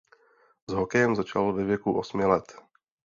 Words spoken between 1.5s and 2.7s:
ve věku osmi let.